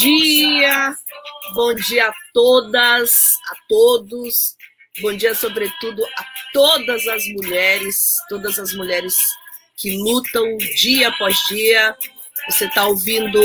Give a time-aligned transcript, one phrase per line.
[0.00, 0.96] Dia,
[1.52, 4.56] bom dia a todas, a todos,
[5.02, 9.14] bom dia sobretudo a todas as mulheres, todas as mulheres
[9.76, 11.94] que lutam dia após dia.
[12.48, 13.38] Você está ouvindo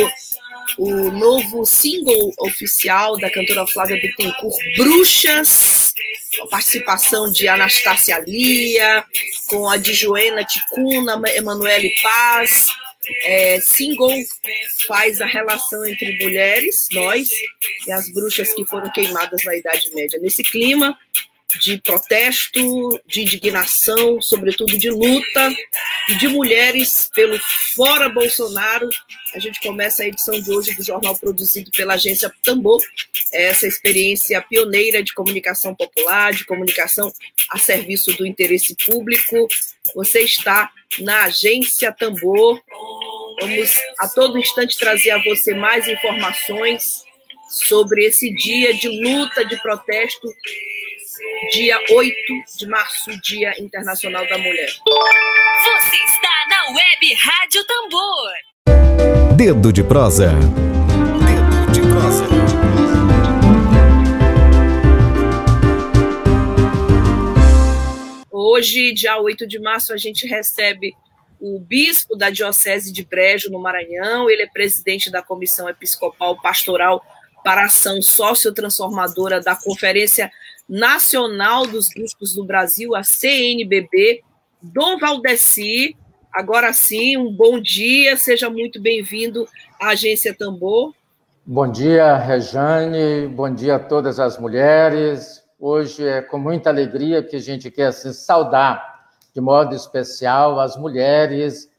[0.78, 5.94] o novo single oficial da cantora Flávia Bittencourt, Bruxas,
[6.38, 9.04] com a participação de Anastácia Lia,
[9.48, 12.70] com a de Joena Ticuna, Emanuele Paz,
[13.24, 13.60] é,
[14.88, 17.30] faz a relação entre mulheres, nós,
[17.88, 20.20] e as bruxas que foram queimadas na Idade Média.
[20.20, 20.98] Nesse clima
[21.60, 25.54] de protesto, de indignação, sobretudo de luta,
[26.10, 27.38] e de mulheres pelo
[27.76, 28.88] fora Bolsonaro,
[29.34, 32.82] a gente começa a edição de hoje do jornal produzido pela agência Tambor,
[33.34, 37.12] essa experiência pioneira de comunicação popular, de comunicação
[37.50, 39.48] a serviço do interesse público.
[39.94, 42.62] Você está na agência Tambor.
[43.42, 46.84] Vamos a todo instante trazer a você mais informações
[47.50, 50.28] sobre esse dia de luta, de protesto,
[51.52, 52.14] dia 8
[52.58, 54.70] de março, Dia Internacional da Mulher.
[54.70, 58.32] Você está na Web Rádio Tambor.
[59.36, 60.34] Dedo de prosa.
[60.34, 62.26] Dedo de prosa.
[68.32, 70.94] Hoje, dia 8 de março, a gente recebe
[71.40, 74.30] o bispo da Diocese de Brejo, no Maranhão.
[74.30, 77.04] Ele é presidente da Comissão Episcopal Pastoral
[77.44, 80.32] para a Ação Sociotransformadora da Conferência
[80.68, 84.24] Nacional dos Bispos do Brasil, a CNBB.
[84.60, 85.96] Dom Valdeci,
[86.34, 89.48] agora sim, um bom dia, seja muito bem-vindo
[89.80, 90.92] à Agência Tambor.
[91.46, 95.44] Bom dia, Rejane, bom dia a todas as mulheres.
[95.60, 99.06] Hoje é com muita alegria que a gente quer se saudar
[99.36, 101.70] de modo especial as mulheres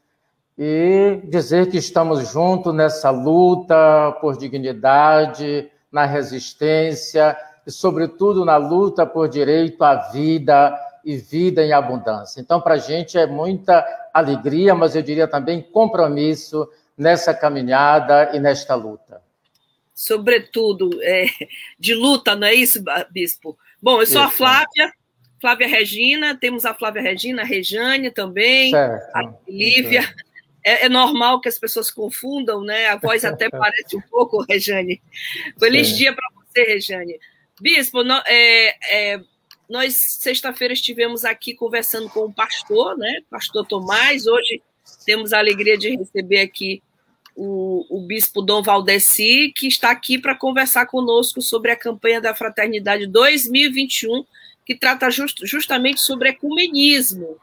[0.57, 7.37] e dizer que estamos juntos nessa luta por dignidade, na resistência
[7.67, 12.41] e, sobretudo, na luta por direito à vida e vida em abundância.
[12.41, 18.41] Então, para a gente é muita alegria, mas eu diria também compromisso nessa caminhada e
[18.41, 19.21] nesta luta.
[19.95, 21.27] Sobretudo, é,
[21.79, 23.59] de luta, não é isso, Bispo?
[23.81, 24.29] Bom, eu sou isso.
[24.29, 24.93] a Flávia,
[25.41, 29.17] Flávia Regina, temos a Flávia Regina, a Rejane também, certo.
[29.17, 30.15] a Lívia.
[30.65, 32.89] É, é, normal que as pessoas confundam, né?
[32.89, 35.01] A voz até parece um pouco, Rejane.
[35.59, 35.95] Feliz Sim.
[35.95, 37.17] dia para você, Rejane.
[37.61, 39.21] Bispo, no, é, é,
[39.69, 43.21] nós sexta-feira estivemos aqui conversando com o pastor, né?
[43.31, 44.27] Pastor Tomás.
[44.27, 44.63] Hoje
[45.07, 46.83] temos a alegria de receber aqui
[47.35, 52.35] o, o bispo Dom Valdeci, que está aqui para conversar conosco sobre a campanha da
[52.35, 54.25] Fraternidade 2021,
[54.65, 57.39] que trata just, justamente sobre ecumenismo.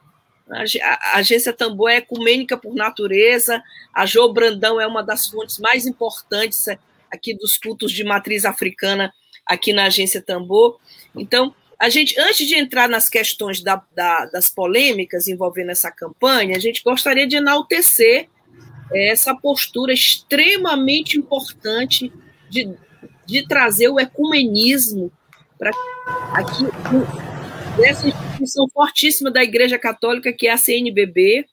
[0.47, 3.63] A, agência Tambor é ecumênica por natureza.
[3.91, 6.67] A Jo Brandão é uma das fontes mais importantes
[7.09, 9.11] aqui dos cultos de matriz africana
[9.45, 10.79] aqui na agência Tambor.
[11.15, 16.55] Então, a gente, antes de entrar nas questões da, da, das polêmicas envolvendo essa campanha,
[16.55, 18.29] a gente gostaria de enaltecer
[18.93, 22.11] essa postura extremamente importante
[22.49, 22.69] de,
[23.25, 25.11] de trazer o ecumenismo
[25.57, 25.71] para
[26.33, 26.63] aqui
[27.77, 31.45] dessa instituição fortíssima da Igreja Católica que é a CNBB.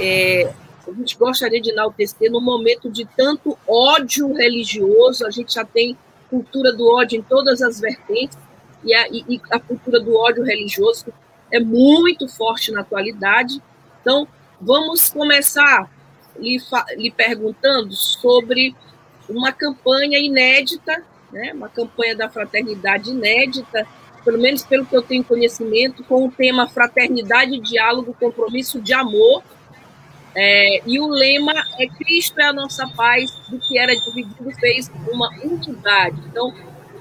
[0.00, 0.52] É,
[0.86, 5.96] a gente gostaria de enaltecer no momento de tanto ódio religioso, a gente já tem
[6.28, 8.38] cultura do ódio em todas as vertentes,
[8.84, 11.06] e a, e a cultura do ódio religioso
[11.52, 13.60] é muito forte na atualidade.
[14.00, 14.28] Então,
[14.60, 15.90] vamos começar
[16.38, 16.58] lhe,
[16.96, 18.74] lhe perguntando sobre
[19.28, 21.02] uma campanha inédita,
[21.32, 23.86] né, uma campanha da fraternidade inédita,
[24.24, 29.42] pelo menos pelo que eu tenho conhecimento, com o tema Fraternidade, Diálogo, Compromisso de Amor,
[30.34, 34.90] É, e o lema é Cristo é a nossa paz, do que era dividido fez
[35.10, 36.20] uma unidade.
[36.26, 36.54] Então,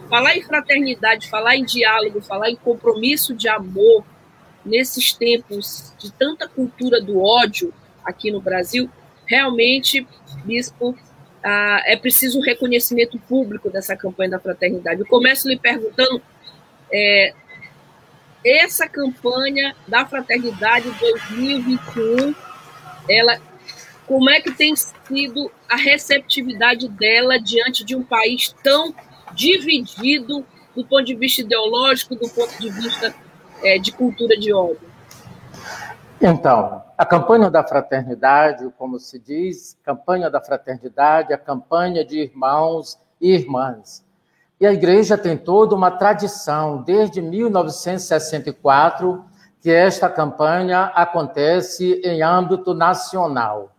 [0.09, 4.03] falar em fraternidade, falar em diálogo, falar em compromisso de amor,
[4.65, 8.89] nesses tempos de tanta cultura do ódio aqui no Brasil,
[9.25, 10.05] realmente,
[10.43, 10.97] bispo,
[11.43, 14.99] ah, é preciso um reconhecimento público dessa campanha da fraternidade.
[14.99, 16.21] Eu começo lhe perguntando,
[16.91, 17.33] é,
[18.45, 22.35] essa campanha da fraternidade 2021,
[23.09, 23.39] ela,
[24.05, 28.93] como é que tem sido a receptividade dela diante de um país tão
[29.33, 30.45] dividido
[30.75, 33.13] do ponto de vista ideológico, do ponto de vista
[33.63, 34.87] é, de cultura de ódio?
[36.21, 42.99] Então, a campanha da fraternidade, como se diz, campanha da fraternidade, a campanha de irmãos
[43.21, 44.03] e irmãs.
[44.59, 49.23] E a igreja tem toda uma tradição, desde 1964,
[49.67, 53.69] que esta campanha acontece em âmbito nacional.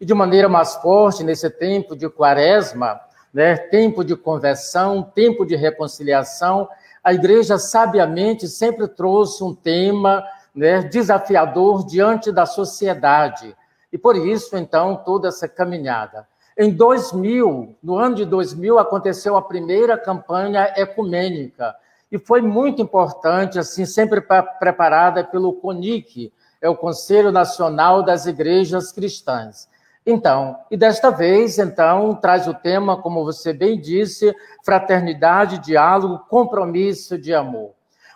[0.00, 3.00] E de maneira mais forte, nesse tempo de quaresma,
[3.32, 6.68] né, tempo de conversão, tempo de reconciliação,
[7.00, 13.56] a igreja sabiamente sempre trouxe um tema né, desafiador diante da sociedade.
[13.92, 16.26] E por isso, então, toda essa caminhada.
[16.58, 21.72] Em 2000, no ano de 2000, aconteceu a primeira campanha ecumênica,
[22.10, 24.20] e foi muito importante, assim, sempre
[24.58, 29.68] preparada pelo CONIC, é o Conselho Nacional das Igrejas Cristãs.
[30.04, 34.32] Então, e desta vez, então, traz o tema, como você bem disse,
[34.64, 37.72] fraternidade, diálogo, compromisso de amor.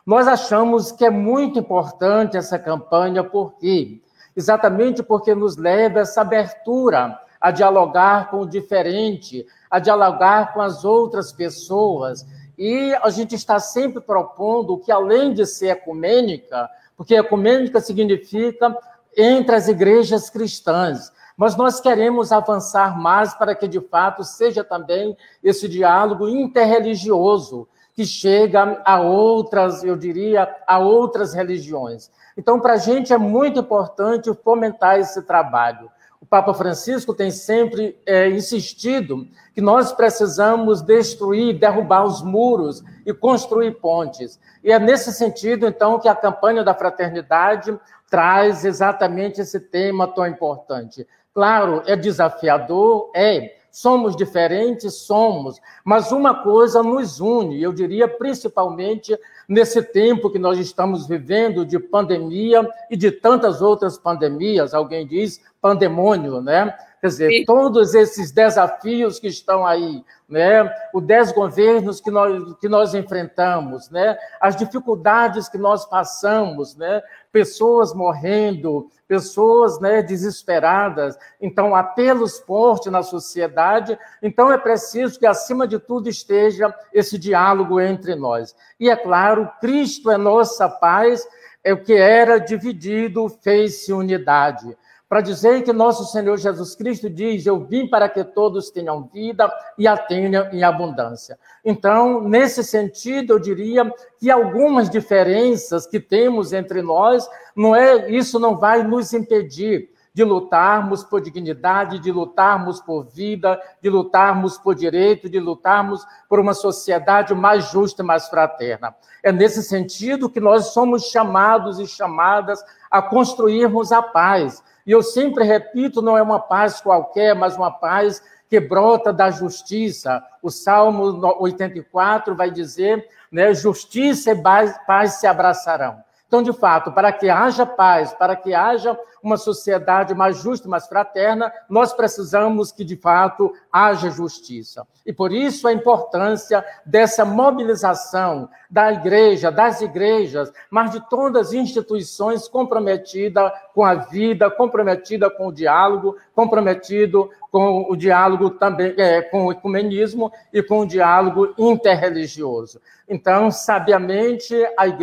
[0.07, 4.01] Nós achamos que é muito importante essa campanha, por quê?
[4.37, 10.85] Exatamente porque nos leva essa abertura a dialogar com o diferente, a dialogar com as
[10.85, 12.27] outras pessoas.
[12.61, 18.77] E a gente está sempre propondo que, além de ser ecumênica, porque ecumênica significa
[19.17, 25.17] entre as igrejas cristãs, mas nós queremos avançar mais para que, de fato, seja também
[25.43, 32.11] esse diálogo interreligioso, que chega a outras, eu diria, a outras religiões.
[32.37, 35.91] Então, para a gente é muito importante fomentar esse trabalho.
[36.21, 43.15] O Papa Francisco tem sempre é, insistido que nós precisamos destruir, derrubar os muros e
[43.15, 44.39] construir pontes.
[44.63, 47.77] E é nesse sentido, então, que a campanha da fraternidade
[48.11, 51.07] traz exatamente esse tema tão importante.
[51.33, 59.17] Claro, é desafiador, é, Somos diferentes, somos, mas uma coisa nos une, eu diria principalmente
[59.49, 65.41] nesse tempo que nós estamos vivendo de pandemia e de tantas outras pandemias, alguém diz
[65.61, 66.75] pandemônio, né?
[67.01, 67.45] Quer dizer, Sim.
[67.47, 70.71] todos esses desafios que estão aí, né?
[70.93, 74.19] Os desgovernos que nós, que nós enfrentamos, né?
[74.39, 77.03] As dificuldades que nós passamos, né?
[77.33, 81.17] Pessoas morrendo, pessoas né, desesperadas.
[81.41, 83.99] Então, apelos fortes na sociedade.
[84.23, 88.55] Então, é preciso que, acima de tudo, esteja esse diálogo entre nós.
[88.79, 91.27] E, é claro, Cristo é nossa paz,
[91.63, 94.77] é o que era dividido, fez-se unidade
[95.11, 99.53] para dizer que nosso Senhor Jesus Cristo diz: Eu vim para que todos tenham vida
[99.77, 101.37] e a tenham em abundância.
[101.65, 108.39] Então, nesse sentido, eu diria que algumas diferenças que temos entre nós, não é isso
[108.39, 114.77] não vai nos impedir de lutarmos por dignidade, de lutarmos por vida, de lutarmos por
[114.77, 118.95] direito, de lutarmos por uma sociedade mais justa e mais fraterna.
[119.25, 125.03] É nesse sentido que nós somos chamados e chamadas a construirmos a paz, e eu
[125.03, 130.23] sempre repito, não é uma paz qualquer, mas uma paz que brota da justiça.
[130.43, 134.43] O Salmo 84 vai dizer, né, justiça e
[134.87, 136.03] paz se abraçarão.
[136.31, 140.87] Então, de fato, para que haja paz, para que haja uma sociedade mais justa, mais
[140.87, 144.87] fraterna, nós precisamos que, de fato, haja justiça.
[145.05, 151.53] E por isso a importância dessa mobilização da igreja, das igrejas, mas de todas as
[151.53, 159.21] instituições comprometidas com a vida, comprometida com o diálogo, comprometido com o diálogo também, é,
[159.21, 162.81] com o ecumenismo e com o diálogo interreligioso.
[163.09, 164.55] Então, sabiamente,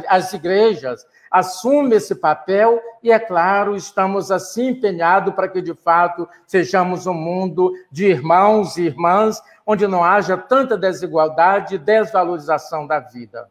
[0.07, 6.27] as igrejas assume esse papel e, é claro, estamos assim empenhados para que, de fato,
[6.45, 12.99] sejamos um mundo de irmãos e irmãs, onde não haja tanta desigualdade e desvalorização da
[12.99, 13.49] vida.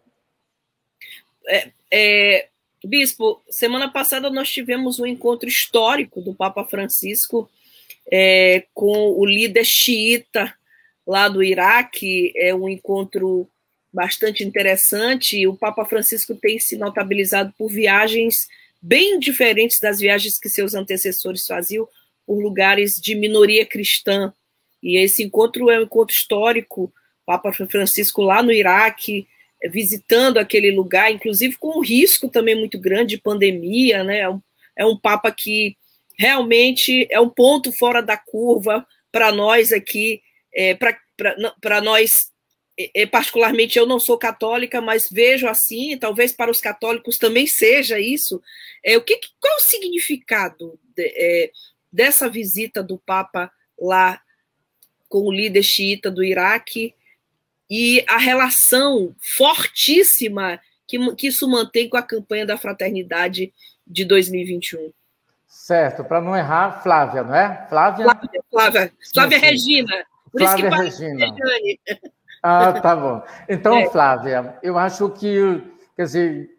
[1.49, 2.49] É, é,
[2.85, 7.51] Bispo, semana passada nós tivemos um encontro histórico do Papa Francisco
[8.11, 10.55] é, com o líder xiita
[11.07, 13.49] lá do Iraque, é um encontro
[13.97, 15.47] bastante interessante.
[15.47, 18.47] O Papa Francisco tem se notabilizado por viagens
[18.81, 21.89] bem diferentes das viagens que seus antecessores faziam,
[22.27, 24.33] por lugares de minoria cristã.
[24.83, 26.93] E esse encontro é um encontro histórico.
[27.25, 29.27] Papa Francisco lá no Iraque,
[29.63, 34.19] eh, visitando aquele lugar, inclusive com um risco também muito grande de pandemia, né?
[34.21, 34.41] É um,
[34.77, 35.77] é um Papa que
[36.19, 40.21] realmente é um ponto fora da curva para nós aqui,
[40.55, 42.31] é, para nós,
[43.11, 48.43] particularmente eu não sou católica, mas vejo assim, talvez para os católicos também seja isso.
[48.85, 51.51] É, o que, qual o significado de, é,
[51.91, 54.21] dessa visita do Papa lá
[55.09, 56.95] com o líder xiita do Iraque
[57.71, 63.53] e a relação fortíssima que, que isso mantém com a campanha da fraternidade
[63.87, 64.93] de 2021.
[65.47, 67.67] Certo, para não errar, Flávia, não é?
[67.69, 68.05] Flávia?
[68.05, 70.07] Flávia, Flávia, Flávia Regina.
[70.31, 71.27] Por Flávia Regina.
[72.49, 73.23] Ah, tá bom.
[73.49, 73.91] Então, é.
[73.91, 75.65] Flávia, eu acho que,
[75.97, 76.51] quer dizer,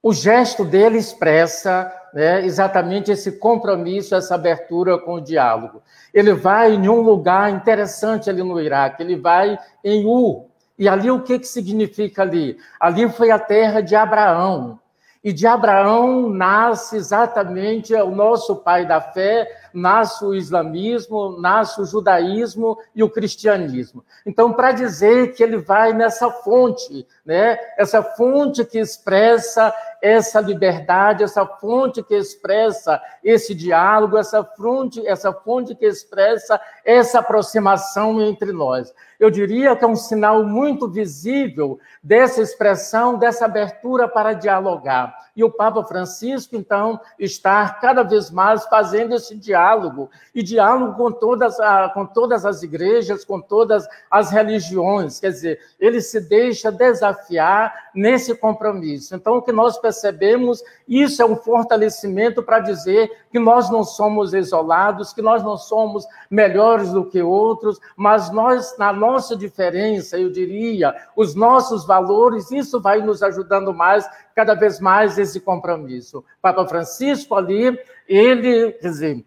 [0.00, 5.82] o gesto dele expressa né, exatamente esse compromisso, essa abertura com o diálogo.
[6.14, 10.46] Ele vai em um lugar interessante ali no Iraque, ele vai em Ur.
[10.78, 12.56] E ali o que, que significa ali?
[12.78, 14.78] Ali foi a terra de Abraão.
[15.24, 21.84] E de Abraão nasce exatamente o nosso pai da fé, nasce o islamismo, nasce o
[21.84, 24.04] judaísmo e o cristianismo.
[24.26, 27.58] Então, para dizer que ele vai nessa fonte, né?
[27.76, 35.32] Essa fonte que expressa essa liberdade, essa fonte que expressa esse diálogo, essa fonte, essa
[35.32, 38.92] fonte que expressa essa aproximação entre nós.
[39.22, 45.16] Eu diria que é um sinal muito visível dessa expressão, dessa abertura para dialogar.
[45.36, 51.12] E o Papa Francisco, então, está cada vez mais fazendo esse diálogo, e diálogo com
[51.12, 51.56] todas,
[51.94, 55.20] com todas as igrejas, com todas as religiões.
[55.20, 59.14] Quer dizer, ele se deixa desafiar nesse compromisso.
[59.14, 64.34] Então, o que nós percebemos, isso é um fortalecimento para dizer que nós não somos
[64.34, 70.30] isolados, que nós não somos melhores do que outros, mas nós, na nossa diferença, eu
[70.30, 76.24] diria, os nossos valores, isso vai nos ajudando mais, cada vez mais, esse compromisso.
[76.40, 77.78] Papa Francisco ali,
[78.08, 79.24] ele, quer dizer,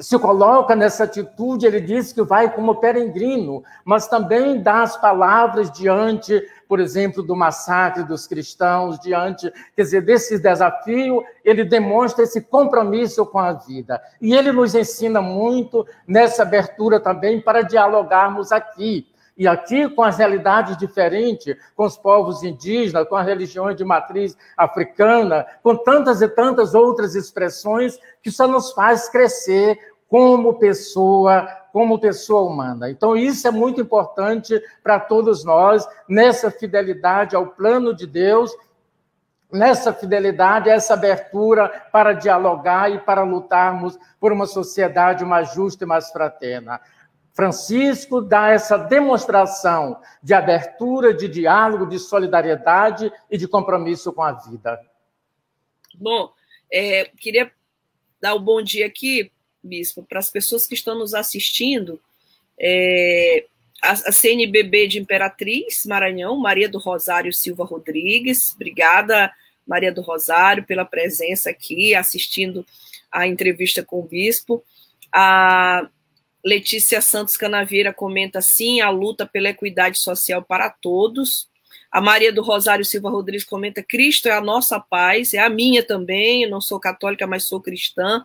[0.00, 5.70] se coloca nessa atitude, ele diz que vai como peregrino, mas também dá as palavras
[5.70, 12.40] diante, por exemplo, do massacre dos cristãos, diante, quer dizer, desse desafio, ele demonstra esse
[12.42, 14.00] compromisso com a vida.
[14.20, 19.08] E ele nos ensina muito nessa abertura também para dialogarmos aqui.
[19.36, 24.36] E aqui, com as realidades diferentes, com os povos indígenas, com as religiões de matriz
[24.56, 29.76] africana, com tantas e tantas outras expressões que só nos faz crescer
[30.08, 32.90] como pessoa, como pessoa humana.
[32.90, 38.54] Então, isso é muito importante para todos nós, nessa fidelidade ao plano de Deus,
[39.52, 45.86] nessa fidelidade, essa abertura para dialogar e para lutarmos por uma sociedade mais justa e
[45.86, 46.80] mais fraterna.
[47.32, 54.32] Francisco dá essa demonstração de abertura, de diálogo, de solidariedade e de compromisso com a
[54.32, 54.80] vida.
[55.94, 56.32] Bom,
[56.72, 57.50] é, queria
[58.20, 62.00] dar o um bom dia aqui bispo, para as pessoas que estão nos assistindo,
[62.58, 63.46] é,
[63.82, 69.32] a, a, CNBB de Imperatriz, Maranhão, Maria do Rosário Silva Rodrigues, obrigada,
[69.66, 72.66] Maria do Rosário, pela presença aqui, assistindo
[73.10, 74.64] a entrevista com o bispo.
[75.12, 75.88] A
[76.44, 81.48] Letícia Santos Canaveira comenta sim, a luta pela equidade social para todos.
[81.90, 85.82] A Maria do Rosário Silva Rodrigues comenta: Cristo é a nossa paz, é a minha
[85.82, 86.44] também.
[86.44, 88.24] Eu não sou católica, mas sou cristã.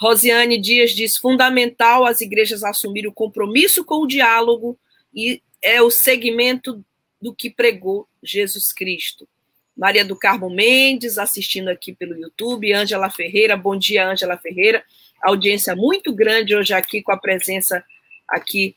[0.00, 4.78] Rosiane Dias diz: fundamental as igrejas assumirem o compromisso com o diálogo
[5.14, 6.82] e é o segmento
[7.20, 9.28] do que pregou Jesus Cristo.
[9.76, 12.72] Maria do Carmo Mendes, assistindo aqui pelo YouTube.
[12.72, 14.82] Ângela Ferreira, bom dia, Ângela Ferreira.
[15.22, 17.84] Audiência muito grande hoje aqui com a presença
[18.26, 18.74] aqui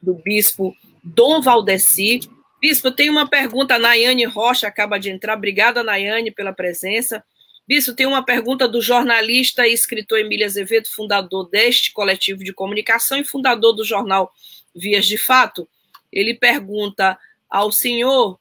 [0.00, 2.20] do bispo Dom Valdeci.
[2.60, 5.36] Bispo, tem uma pergunta, a Nayane Rocha acaba de entrar.
[5.36, 7.24] Obrigada, Nayane, pela presença.
[7.66, 13.18] Bispo, tem uma pergunta do jornalista e escritor Emília Azevedo, fundador deste coletivo de comunicação
[13.18, 14.32] e fundador do jornal
[14.74, 15.68] Vias de Fato.
[16.12, 17.16] Ele pergunta
[17.48, 18.38] ao senhor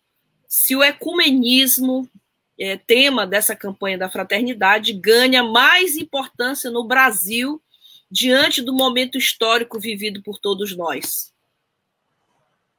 [0.47, 2.09] se o ecumenismo,
[2.59, 7.61] é, tema dessa campanha da fraternidade, ganha mais importância no Brasil
[8.09, 11.30] diante do momento histórico vivido por todos nós.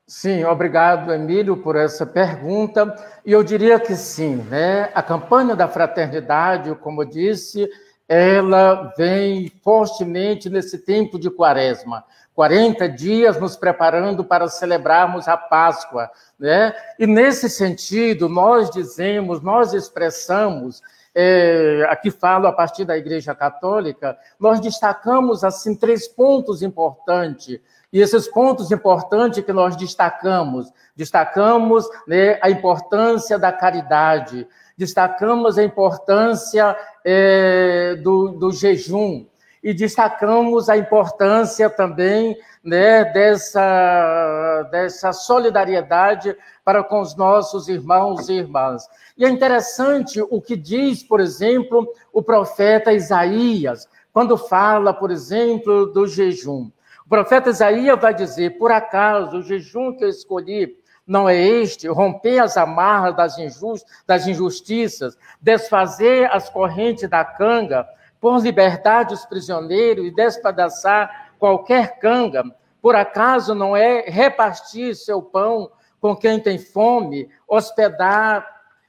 [0.06, 2.94] Sim, obrigado, Emílio, por essa pergunta.
[3.24, 4.90] E eu diria que sim, né?
[4.94, 7.68] A campanha da fraternidade, como eu disse,
[8.08, 12.04] ela vem fortemente nesse tempo de quaresma.
[12.34, 16.74] 40 dias nos preparando para celebrarmos a Páscoa, né?
[16.98, 20.82] E nesse sentido, nós dizemos, nós expressamos
[21.14, 27.60] é, aqui falo a partir da Igreja Católica, nós destacamos assim três pontos importantes.
[27.92, 35.62] E esses pontos importantes que nós destacamos, destacamos né, a importância da caridade, destacamos a
[35.62, 39.26] importância é, do, do jejum,
[39.62, 48.34] e destacamos a importância também né, dessa, dessa solidariedade para com os nossos irmãos e
[48.34, 48.88] irmãs.
[49.16, 55.86] E é interessante o que diz, por exemplo, o profeta Isaías, quando fala, por exemplo,
[55.86, 56.70] do jejum.
[57.04, 61.88] O profeta Isaías vai dizer: por acaso o jejum que eu escolhi não é este,
[61.88, 67.86] romper as amarras das, injust, das injustiças, desfazer as correntes da canga,
[68.20, 72.44] pôr liberdade os prisioneiros e despedaçar qualquer canga,
[72.80, 78.46] por acaso não é repartir seu pão com quem tem fome, hospedar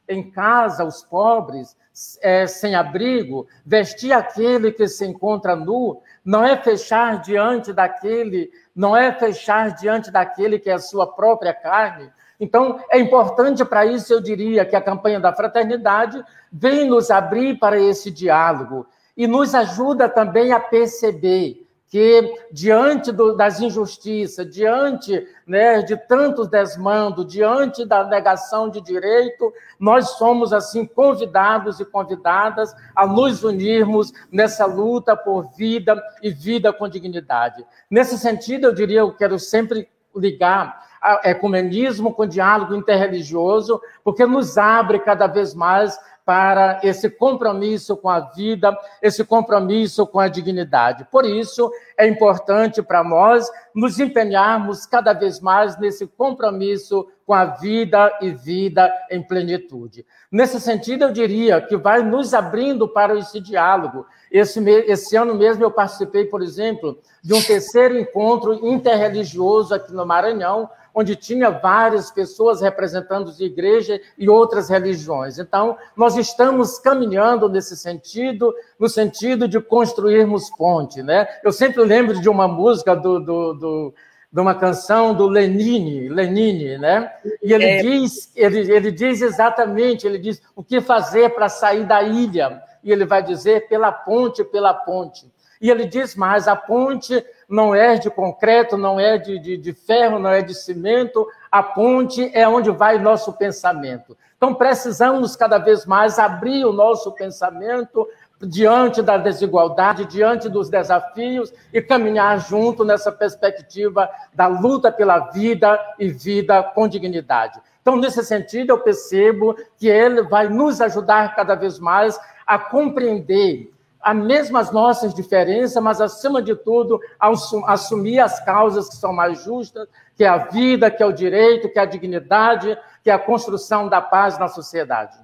[0.08, 1.76] em casa os pobres,
[2.22, 8.96] é, sem abrigo, vestir aquele que se encontra nu, não é fechar diante daquele, não
[8.96, 12.12] é fechar diante daquele que é a sua própria carne.
[12.40, 17.60] Então, é importante para isso, eu diria, que a campanha da fraternidade vem nos abrir
[17.60, 25.28] para esse diálogo e nos ajuda também a perceber que, diante do, das injustiças, diante
[25.46, 32.76] né, de tantos desmandos, diante da negação de direito, nós somos, assim, convidados e convidadas
[32.96, 37.64] a nos unirmos nessa luta por vida e vida com dignidade.
[37.92, 40.82] Nesse sentido, eu diria, eu quero sempre ligar
[41.24, 48.20] ecumenismo com diálogo interreligioso, porque nos abre cada vez mais para esse compromisso com a
[48.20, 51.06] vida, esse compromisso com a dignidade.
[51.12, 57.46] Por isso, é importante para nós nos empenharmos cada vez mais nesse compromisso com a
[57.46, 60.06] vida e vida em plenitude.
[60.32, 64.06] Nesse sentido, eu diria que vai nos abrindo para esse diálogo.
[64.32, 70.06] Esse, esse ano mesmo eu participei, por exemplo, de um terceiro encontro interreligioso aqui no
[70.06, 75.40] Maranhão, onde tinha várias pessoas representando a igreja e outras religiões.
[75.40, 81.02] Então, nós estamos caminhando nesse sentido, no sentido de construirmos ponte.
[81.02, 81.28] Né?
[81.44, 83.94] Eu sempre lembro de uma música do, do, do
[84.34, 87.14] de uma canção do Lenine, Lenine, né?
[87.44, 87.82] E ele é...
[87.84, 92.60] diz, ele, ele diz exatamente, ele diz o que fazer para sair da ilha.
[92.84, 95.32] E ele vai dizer pela ponte, pela ponte.
[95.62, 99.74] E ele diz mais: a ponte não é de concreto, não é de, de, de
[99.74, 104.18] ferro, não é de cimento, a ponte é onde vai nosso pensamento.
[104.36, 108.08] Então, precisamos cada vez mais abrir o nosso pensamento
[108.42, 115.80] diante da desigualdade, diante dos desafios e caminhar junto nessa perspectiva da luta pela vida
[116.00, 117.62] e vida com dignidade.
[117.84, 123.73] Então, nesse sentido, eu percebo que ele vai nos ajudar cada vez mais a compreender
[124.04, 129.88] as mesmas nossas diferenças, mas, acima de tudo, assumir as causas que são mais justas,
[130.16, 133.20] que é a vida, que é o direito, que é a dignidade, que é a
[133.20, 135.18] construção da paz na sociedade.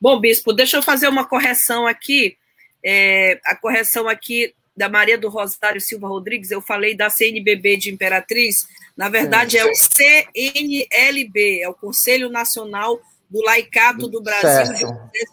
[0.00, 2.36] Bom, Bispo, deixa eu fazer uma correção aqui.
[2.84, 7.92] É, a correção aqui da Maria do Rosário Silva Rodrigues, eu falei da CNBB de
[7.92, 8.66] Imperatriz,
[8.96, 12.98] na verdade é o CNLB, é o Conselho Nacional
[13.30, 14.88] do Laicato do Brasil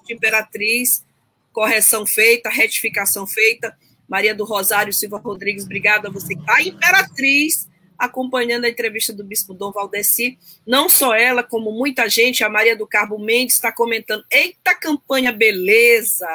[0.06, 1.04] de Imperatriz,
[1.52, 3.76] correção feita, retificação feita.
[4.08, 6.34] Maria do Rosário Silva Rodrigues, obrigada a você.
[6.48, 10.40] A Imperatriz, acompanhando a entrevista do Bispo Dom Valdeci.
[10.66, 14.24] Não só ela, como muita gente, a Maria do Carmo Mendes está comentando.
[14.32, 16.28] Eita campanha, beleza!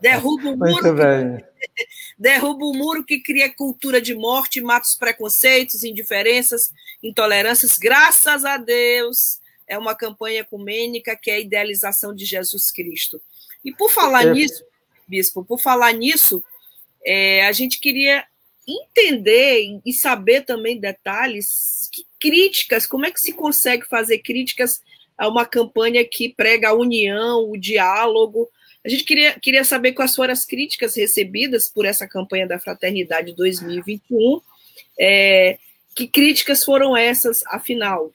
[0.00, 0.94] Derruba o muro.
[0.94, 1.44] Que,
[2.18, 6.70] derruba o muro que cria cultura de morte, mata os preconceitos, indiferenças,
[7.02, 7.78] intolerâncias.
[7.78, 13.20] Graças a Deus, é uma campanha ecumênica que é a idealização de Jesus Cristo.
[13.64, 14.32] E por falar é.
[14.32, 14.64] nisso,
[15.06, 16.42] Bispo, por falar nisso,
[17.04, 18.24] é, a gente queria
[18.66, 24.80] entender e saber também detalhes, que críticas, como é que se consegue fazer críticas
[25.18, 28.48] a uma campanha que prega a união, o diálogo.
[28.84, 33.34] A gente queria, queria saber quais foram as críticas recebidas por essa campanha da Fraternidade
[33.34, 34.40] 2021.
[34.98, 35.58] É,
[35.94, 38.10] que críticas foram essas, afinal?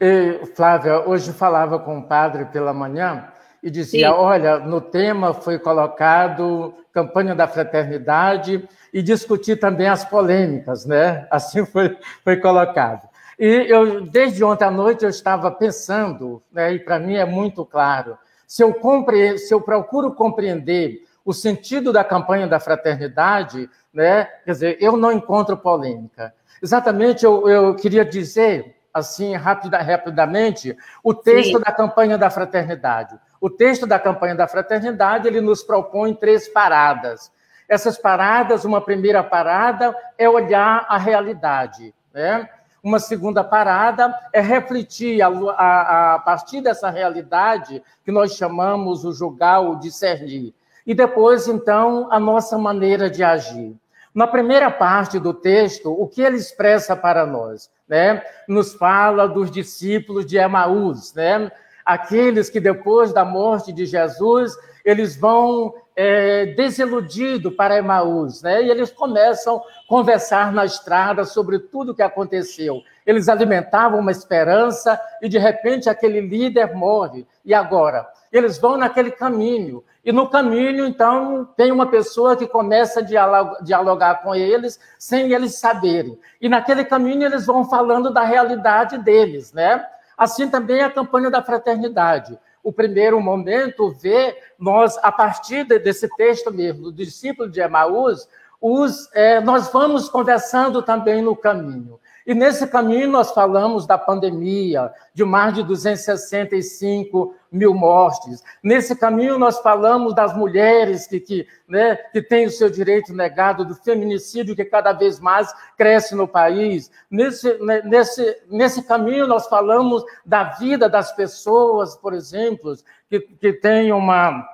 [0.00, 3.33] E, Flávia, hoje falava com o padre pela manhã
[3.64, 4.14] e dizia: Sim.
[4.14, 11.26] olha, no tema foi colocado campanha da fraternidade e discutir também as polêmicas, né?
[11.32, 13.08] Assim foi, foi colocado.
[13.36, 17.64] E eu, desde ontem à noite, eu estava pensando, né, e para mim é muito
[17.64, 24.26] claro, se eu, compre, se eu procuro compreender o sentido da campanha da fraternidade, né,
[24.44, 26.32] quer dizer, eu não encontro polêmica.
[26.62, 31.64] Exatamente, eu, eu queria dizer, assim, rapida, rapidamente, o texto Sim.
[31.64, 33.18] da campanha da fraternidade.
[33.44, 37.30] O texto da campanha da fraternidade, ele nos propõe três paradas.
[37.68, 42.48] Essas paradas, uma primeira parada é olhar a realidade, né?
[42.82, 49.12] Uma segunda parada é refletir a, a, a, partir dessa realidade que nós chamamos o
[49.12, 50.54] julgar, o discernir.
[50.86, 53.76] E depois, então, a nossa maneira de agir.
[54.14, 57.70] Na primeira parte do texto, o que ele expressa para nós?
[57.86, 58.22] Né?
[58.48, 61.52] Nos fala dos discípulos de Emaús, né?
[61.84, 68.62] Aqueles que depois da morte de Jesus, eles vão é, desiludido para Emaús, né?
[68.62, 72.82] E eles começam a conversar na estrada sobre tudo o que aconteceu.
[73.06, 77.26] Eles alimentavam uma esperança e de repente aquele líder morre.
[77.44, 78.06] E agora?
[78.32, 79.84] Eles vão naquele caminho.
[80.04, 85.58] E no caminho, então, tem uma pessoa que começa a dialogar com eles sem eles
[85.58, 86.18] saberem.
[86.40, 89.84] E naquele caminho eles vão falando da realidade deles, né?
[90.16, 96.50] Assim também a campanha da fraternidade o primeiro momento vê nós, a partir desse texto
[96.50, 98.26] mesmo, do discípulo de Emaús,
[98.58, 102.00] os, é, nós vamos conversando também no caminho.
[102.26, 108.42] E nesse caminho nós falamos da pandemia, de mais de 265 mil mortes.
[108.62, 113.64] Nesse caminho nós falamos das mulheres que, que, né, que têm o seu direito negado,
[113.64, 116.90] do feminicídio que cada vez mais cresce no país.
[117.10, 122.74] Nesse, né, nesse, nesse caminho nós falamos da vida das pessoas, por exemplo,
[123.08, 124.53] que, que têm uma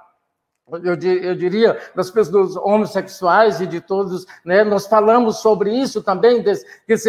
[0.72, 4.62] eu, eu, diria, das pessoas homossexuais e de todos, né?
[4.64, 6.64] nós falamos sobre isso também, desse,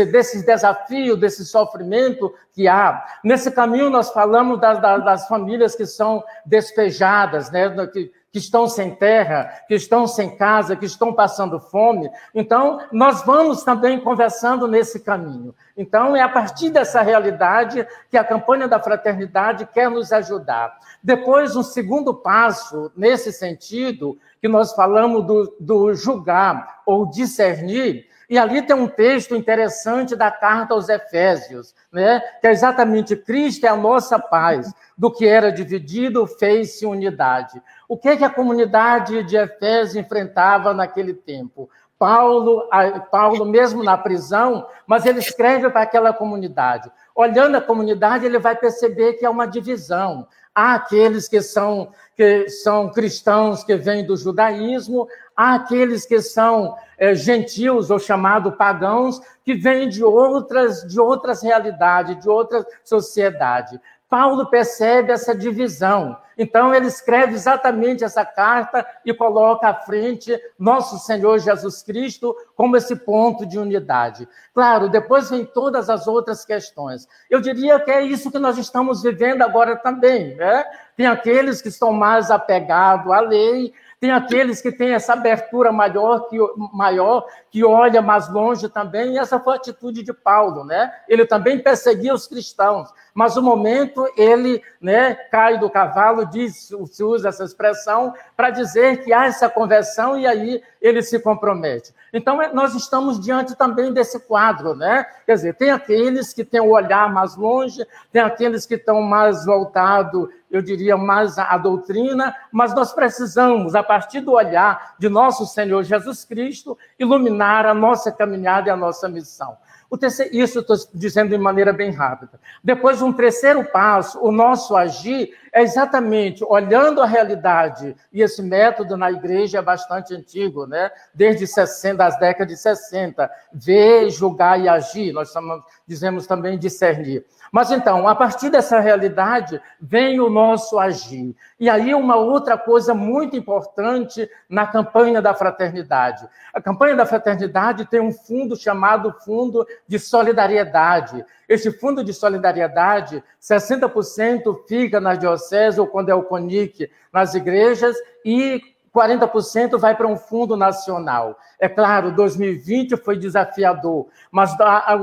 [0.06, 3.04] desse, desafio, desse sofrimento que há.
[3.24, 7.70] Nesse caminho, nós falamos das, das, das famílias que são despejadas, né?
[7.88, 12.10] que, que estão sem terra, que estão sem casa, que estão passando fome.
[12.34, 15.54] Então, nós vamos também conversando nesse caminho.
[15.76, 20.78] Então, é a partir dessa realidade que a campanha da fraternidade quer nos ajudar.
[21.04, 28.38] Depois, um segundo passo nesse sentido, que nós falamos do, do julgar ou discernir, e
[28.38, 32.22] ali tem um texto interessante da carta aos Efésios, né?
[32.40, 37.62] que é exatamente Cristo é a nossa paz, do que era dividido fez-se unidade.
[37.92, 41.70] O que, que a comunidade de Efésios enfrentava naquele tempo?
[42.00, 42.70] Paulo,
[43.12, 46.90] Paulo, mesmo na prisão, mas ele escreve para aquela comunidade.
[47.14, 50.26] Olhando a comunidade, ele vai perceber que é uma divisão.
[50.56, 56.78] Há aqueles que são, que são cristãos que vêm do judaísmo, há aqueles que são
[56.98, 63.82] é, gentios ou chamados pagãos, que vêm de outras, de outras realidades, de outra sociedade.
[64.12, 66.18] Paulo percebe essa divisão.
[66.38, 72.76] Então, ele escreve exatamente essa carta e coloca à frente nosso Senhor Jesus Cristo como
[72.76, 74.28] esse ponto de unidade.
[74.54, 77.08] Claro, depois vem todas as outras questões.
[77.30, 80.36] Eu diria que é isso que nós estamos vivendo agora também.
[80.36, 80.66] Né?
[80.98, 83.72] Tem aqueles que estão mais apegados à lei,
[84.02, 86.36] tem aqueles que têm essa abertura maior que,
[86.74, 90.92] maior, que olha mais longe também, e essa foi a atitude de Paulo, né?
[91.08, 97.04] Ele também perseguia os cristãos, mas o momento ele né, cai do cavalo, diz, se
[97.04, 101.94] usa essa expressão, para dizer que há essa conversão e aí ele se compromete.
[102.14, 105.06] Então, é, nós estamos diante também desse quadro, né?
[105.26, 109.46] Quer dizer, tem aqueles que têm o olhar mais longe, tem aqueles que estão mais
[109.46, 115.46] voltados, eu diria, mais à doutrina, mas nós precisamos, a partir do olhar de nosso
[115.46, 119.58] Senhor Jesus Cristo, iluminar a nossa caminhada e a nossa missão.
[120.00, 122.40] Terceiro, isso estou dizendo de maneira bem rápida.
[122.64, 128.96] Depois, um terceiro passo, o nosso agir é exatamente olhando a realidade, e esse método
[128.96, 130.90] na igreja é bastante antigo, né?
[131.14, 137.26] desde 60, as décadas de 60, ver, julgar e agir, nós chamamos, dizemos também discernir.
[137.52, 141.36] Mas então, a partir dessa realidade, vem o nosso agir.
[141.60, 146.26] E aí, uma outra coisa muito importante na campanha da fraternidade.
[146.54, 151.26] A campanha da fraternidade tem um fundo chamado Fundo de Solidariedade.
[151.52, 157.96] Este fundo de solidariedade, 60% fica na diocese, ou quando é o CONIC, nas igrejas,
[158.24, 158.62] e
[158.96, 161.38] 40% vai para um fundo nacional.
[161.60, 164.56] É claro, 2020 foi desafiador, mas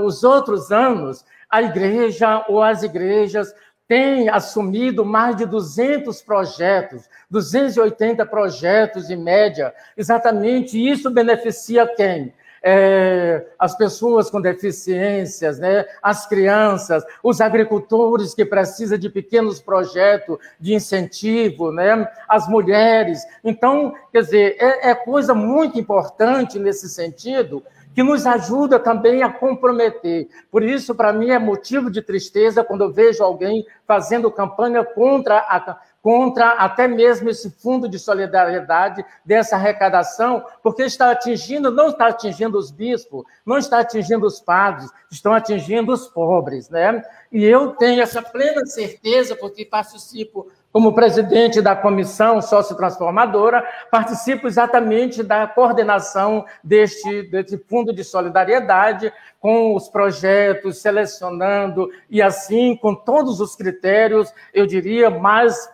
[0.05, 3.55] os outros anos a igreja ou as igrejas
[3.87, 9.73] têm assumido mais de 200 projetos, 280 projetos em média.
[9.97, 12.35] Exatamente isso beneficia quem?
[12.63, 15.85] É, as pessoas com deficiências, né?
[16.03, 22.09] as crianças, os agricultores que precisam de pequenos projetos de incentivo, né?
[22.29, 23.23] as mulheres.
[23.45, 27.63] Então, quer dizer, é, é coisa muito importante nesse sentido,
[27.99, 30.29] que nos ajuda também a comprometer.
[30.53, 35.39] Por isso, para mim, é motivo de tristeza quando eu vejo alguém fazendo campanha contra
[35.39, 35.77] a,
[36.09, 42.57] contra até mesmo esse fundo de solidariedade dessa arrecadação, porque está atingindo, não está atingindo
[42.57, 47.05] os bispos, não está atingindo os padres, estão atingindo os pobres, né?
[47.31, 55.23] E eu tenho essa plena certeza, porque participo como presidente da comissão sociotransformadora, participo exatamente
[55.23, 63.41] da coordenação deste, deste fundo de solidariedade, com os projetos, selecionando e assim, com todos
[63.41, 65.69] os critérios, eu diria, mais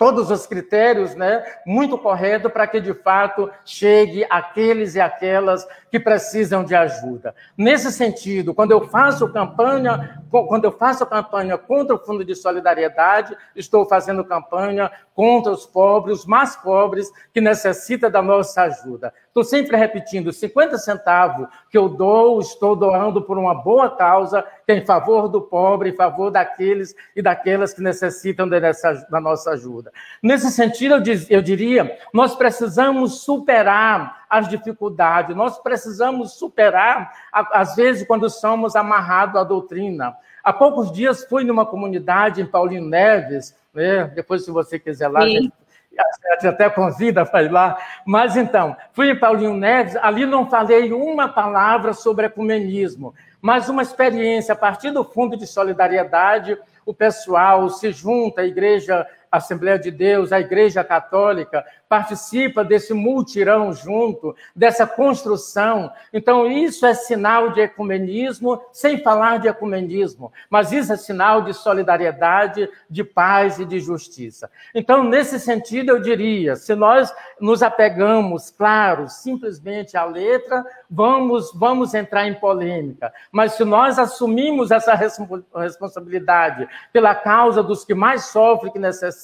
[0.00, 6.00] todos os critérios, né, muito correto para que de fato chegue aqueles e aquelas que
[6.00, 7.34] precisam de ajuda.
[7.54, 13.36] Nesse sentido, quando eu faço campanha, quando eu faço campanha contra o Fundo de Solidariedade,
[13.54, 19.12] estou fazendo campanha contra os pobres, os mais pobres que necessitam da nossa ajuda.
[19.30, 24.72] Estou sempre repetindo, 50 centavos que eu dou, estou doando por uma boa causa, que
[24.72, 29.52] é em favor do pobre, em favor daqueles e daquelas que necessitam dessa, da nossa
[29.52, 29.92] ajuda.
[30.20, 37.76] Nesse sentido, eu, diz, eu diria, nós precisamos superar as dificuldades, nós precisamos superar, às
[37.76, 40.12] vezes, quando somos amarrados à doutrina.
[40.42, 44.10] Há poucos dias fui numa comunidade em Paulinho Neves, né?
[44.12, 45.52] depois, se você quiser lá, Sim a gente
[46.46, 47.78] até convida para ir lá.
[48.04, 53.82] Mas então, fui em Paulinho Neves, ali não falei uma palavra sobre ecumenismo, mas uma
[53.82, 59.92] experiência a partir do Fundo de Solidariedade, o pessoal se junta, a igreja Assembleia de
[59.92, 65.90] Deus, a Igreja Católica, participa desse multirão junto, dessa construção.
[66.12, 71.54] Então, isso é sinal de ecumenismo, sem falar de ecumenismo, mas isso é sinal de
[71.54, 74.50] solidariedade, de paz e de justiça.
[74.74, 81.94] Então, nesse sentido, eu diria: se nós nos apegamos, claro, simplesmente à letra, vamos, vamos
[81.94, 83.12] entrar em polêmica.
[83.30, 89.19] Mas se nós assumimos essa responsabilidade pela causa dos que mais sofrem, que necessitam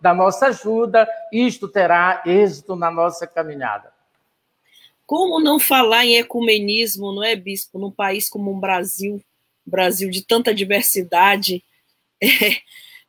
[0.00, 3.92] da nossa ajuda, isto terá êxito na nossa caminhada.
[5.06, 9.20] Como não falar em ecumenismo, não é, bispo, num país como o Brasil,
[9.66, 11.62] Brasil de tanta diversidade?
[12.22, 12.60] É,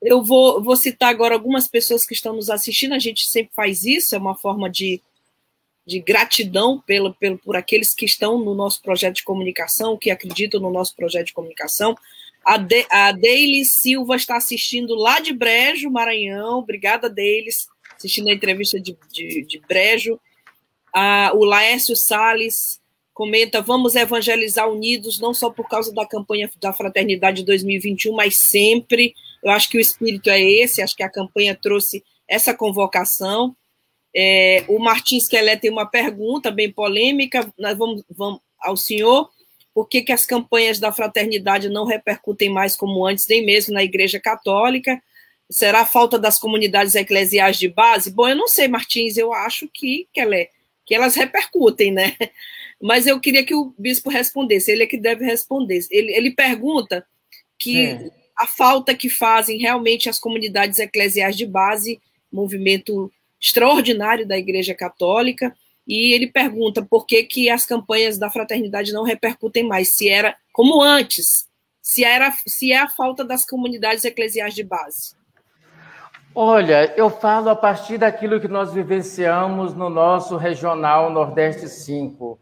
[0.01, 3.83] eu vou, vou citar agora algumas pessoas que estão nos assistindo, a gente sempre faz
[3.83, 4.99] isso, é uma forma de,
[5.85, 10.59] de gratidão pelo, pelo, por aqueles que estão no nosso projeto de comunicação, que acreditam
[10.59, 11.95] no nosso projeto de comunicação.
[12.45, 16.59] A, de, a Deile Silva está assistindo lá de Brejo, Maranhão.
[16.59, 20.19] Obrigada, Deilis assistindo a entrevista de, de, de Brejo.
[20.93, 22.81] Ah, o Laércio Salles
[23.13, 29.13] comenta: vamos evangelizar unidos, não só por causa da campanha da Fraternidade 2021, mas sempre.
[29.43, 33.55] Eu acho que o espírito é esse, acho que a campanha trouxe essa convocação.
[34.15, 37.51] É, o Martins Quelé tem uma pergunta bem polêmica.
[37.57, 39.29] Nós vamos, vamos ao senhor.
[39.73, 43.83] Por que, que as campanhas da fraternidade não repercutem mais como antes, nem mesmo na
[43.83, 45.01] Igreja Católica?
[45.49, 48.11] Será a falta das comunidades eclesiais de base?
[48.11, 50.49] Bom, eu não sei, Martins, eu acho que, que, ela é,
[50.85, 52.15] que elas repercutem, né?
[52.81, 55.79] Mas eu queria que o bispo respondesse, ele é que deve responder.
[55.89, 57.05] Ele, ele pergunta
[57.57, 58.09] que é.
[58.37, 65.55] a falta que fazem realmente as comunidades eclesiais de base, movimento extraordinário da Igreja Católica,
[65.87, 70.35] e ele pergunta por que, que as campanhas da fraternidade não repercutem mais, se era
[70.53, 71.47] como antes,
[71.81, 75.15] se, era, se é a falta das comunidades eclesiais de base.
[76.33, 82.39] Olha, eu falo a partir daquilo que nós vivenciamos no nosso regional Nordeste 5.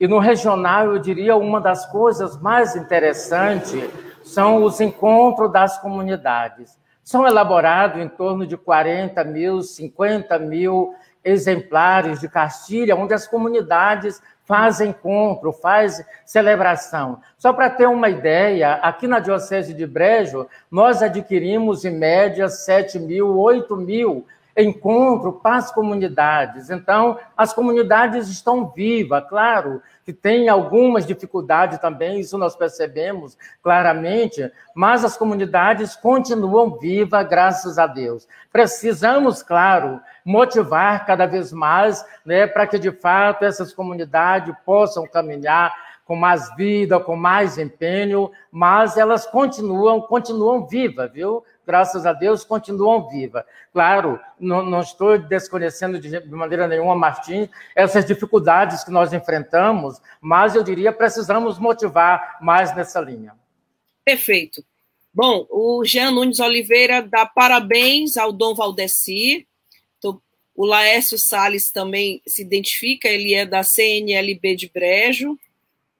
[0.00, 3.88] E no regional, eu diria, uma das coisas mais interessantes
[4.24, 6.76] são os encontros das comunidades.
[7.04, 14.20] São elaborados em torno de 40 mil, 50 mil exemplares de Castilha, onde as comunidades
[14.44, 17.20] faz encontro, faz celebração.
[17.38, 22.98] Só para ter uma ideia, aqui na Diocese de Brejo, nós adquirimos em média 7
[22.98, 24.26] mil, 8 mil
[24.56, 26.70] encontro para as comunidades.
[26.70, 34.50] Então, as comunidades estão vivas, claro, que tem algumas dificuldades também, isso nós percebemos claramente,
[34.74, 38.26] mas as comunidades continuam vivas, graças a Deus.
[38.52, 45.72] Precisamos, claro, motivar cada vez mais, né, para que de fato essas comunidades possam caminhar
[46.10, 51.44] com mais vida, com mais empenho, mas elas continuam, continuam vivas, viu?
[51.64, 53.44] Graças a Deus, continuam vivas.
[53.72, 60.56] Claro, não, não estou desconhecendo de, maneira nenhuma, Martins, essas dificuldades que nós enfrentamos, mas
[60.56, 63.32] eu diria precisamos motivar mais nessa linha.
[64.04, 64.64] Perfeito.
[65.14, 69.46] Bom, o Jean Nunes Oliveira dá parabéns ao Dom Valdeci.
[70.56, 75.38] O Laércio Salles também se identifica, ele é da CNLB de Brejo.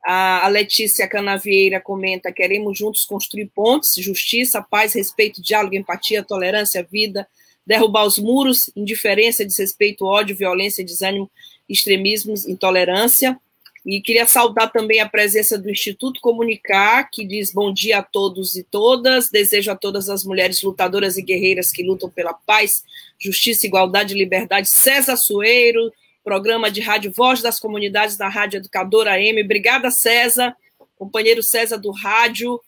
[0.02, 7.28] A Letícia Canavieira comenta: queremos juntos construir pontes, justiça, paz, respeito, diálogo, empatia, tolerância, vida,
[7.66, 11.30] derrubar os muros, indiferença, desrespeito, ódio, violência, desânimo,
[11.68, 13.38] extremismos, intolerância.
[13.84, 18.54] E queria saudar também a presença do Instituto Comunicar, que diz bom dia a todos
[18.54, 19.30] e todas.
[19.30, 22.84] Desejo a todas as mulheres lutadoras e guerreiras que lutam pela paz,
[23.18, 24.68] justiça, igualdade e liberdade.
[24.68, 25.90] César Sueiro,
[26.22, 29.42] programa de rádio Voz das Comunidades da Rádio Educadora M.
[29.42, 30.54] Obrigada, César,
[30.96, 32.60] companheiro César do Rádio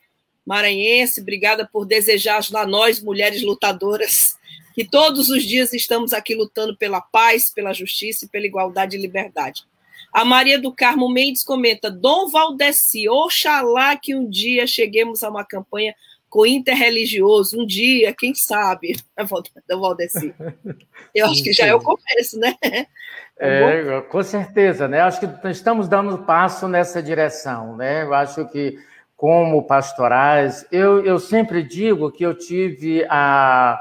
[0.44, 1.20] Maranhense.
[1.20, 4.36] Obrigada por desejar a nós, mulheres lutadoras,
[4.74, 9.00] que todos os dias estamos aqui lutando pela paz, pela justiça e pela igualdade e
[9.00, 9.64] liberdade.
[10.12, 15.44] A Maria do Carmo Mendes comenta: Dom Valdeci, oxalá que um dia cheguemos a uma
[15.44, 15.94] campanha
[16.32, 18.96] com interreligioso, um dia, quem sabe,
[19.68, 20.34] Dom Valdeci.
[21.14, 22.56] Eu acho que já é o começo, né?
[23.38, 25.02] É, com certeza, né?
[25.02, 28.02] Acho que estamos dando passo nessa direção, né?
[28.02, 28.78] Eu acho que,
[29.14, 33.78] como pastorais, eu, eu sempre digo que eu tive a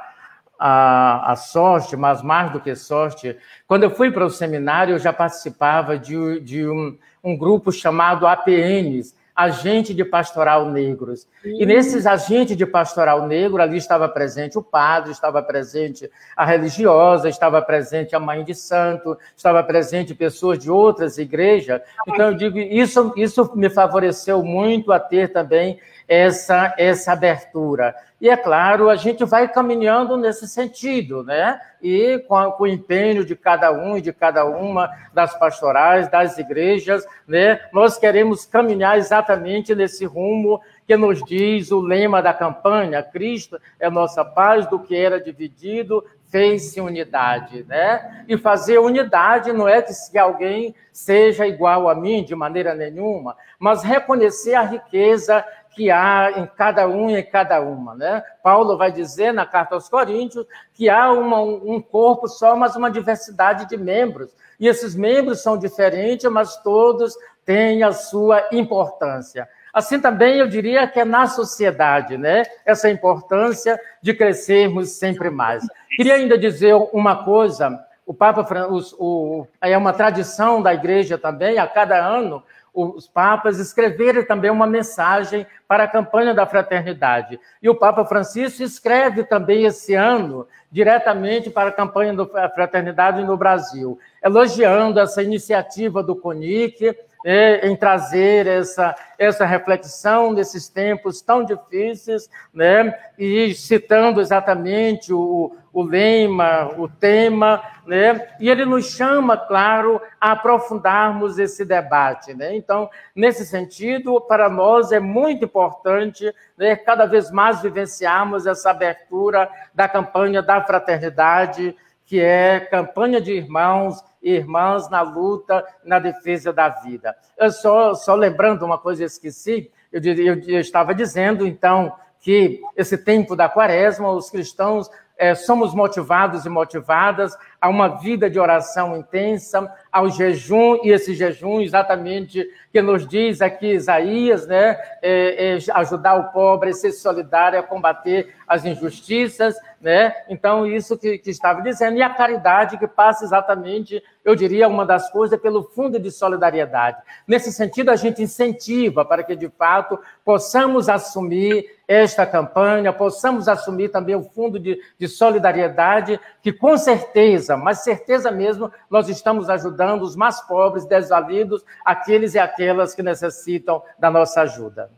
[0.64, 3.36] a, a sorte, mas mais do que sorte,
[3.66, 8.28] quando eu fui para o seminário, eu já participava de, de um, um grupo chamado
[8.28, 11.28] APNs, Agente de Pastoral Negros.
[11.44, 11.62] Uhum.
[11.62, 17.30] E nesses agentes de pastoral negro, ali estava presente o padre, estava presente a religiosa,
[17.30, 21.82] estava presente a mãe de santo, estava presente pessoas de outras igrejas.
[22.08, 25.80] Então, eu digo, isso, isso me favoreceu muito a ter também
[26.12, 27.96] essa, essa abertura.
[28.20, 31.58] E, é claro, a gente vai caminhando nesse sentido, né?
[31.82, 36.38] E com, com, o empenho de cada um e de cada uma das pastorais, das
[36.38, 37.62] igrejas, né?
[37.72, 43.90] Nós queremos caminhar exatamente nesse rumo que nos diz o lema da campanha: Cristo é
[43.90, 48.26] nossa paz, do que era dividido, fez-se unidade, né?
[48.28, 53.36] E fazer unidade não é que se alguém seja igual a mim de maneira nenhuma,
[53.58, 57.96] mas reconhecer a riqueza que há em cada um e cada uma.
[57.96, 58.24] Né?
[58.44, 62.92] Paulo vai dizer na carta aos Coríntios que há uma, um corpo só, mas uma
[62.92, 64.30] diversidade de membros.
[64.60, 69.48] E esses membros são diferentes, mas todos têm a sua importância.
[69.74, 72.44] Assim também eu diria que é na sociedade, né?
[72.66, 75.64] Essa importância de crescermos sempre mais.
[75.96, 81.66] Queria ainda dizer uma coisa, o Papa o, é uma tradição da igreja também, a
[81.66, 87.40] cada ano os papas escreverem também uma mensagem para a campanha da fraternidade.
[87.62, 93.36] E o Papa Francisco escreve também esse ano diretamente para a campanha da fraternidade no
[93.36, 101.44] Brasil, elogiando essa iniciativa do CONIC é, em trazer essa, essa reflexão nesses tempos tão
[101.44, 102.98] difíceis, né?
[103.18, 108.28] e citando exatamente o, o lema, o tema, né?
[108.40, 112.34] e ele nos chama, claro, a aprofundarmos esse debate.
[112.34, 112.56] Né?
[112.56, 119.50] Então, nesse sentido, para nós é muito importante né, cada vez mais vivenciarmos essa abertura
[119.74, 126.70] da campanha da fraternidade, que é campanha de irmãos irmãs na luta, na defesa da
[126.70, 127.16] vida.
[127.38, 132.62] Eu só, só lembrando uma coisa, eu esqueci, eu, eu, eu estava dizendo, então, que
[132.78, 134.90] esse tempo da quaresma, os cristãos
[135.36, 141.62] somos motivados e motivadas a uma vida de oração intensa, ao jejum, e esse jejum
[141.62, 147.64] exatamente que nos diz aqui Isaías, né, é, é ajudar o pobre, ser solidário, a
[147.64, 150.14] combater as injustiças, né?
[150.30, 154.86] Então, isso que, que estava dizendo, e a caridade que passa exatamente, eu diria, uma
[154.86, 156.98] das coisas pelo fundo de solidariedade.
[157.28, 163.90] Nesse sentido, a gente incentiva para que, de fato, possamos assumir esta campanha, possamos assumir
[163.90, 170.04] também o fundo de, de solidariedade, que com certeza, mas certeza mesmo, nós estamos ajudando
[170.04, 174.92] os mais pobres, desvalidos, aqueles e aquelas que necessitam da nossa ajuda.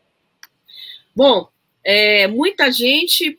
[1.16, 1.48] Bom,
[1.84, 3.38] é, muita gente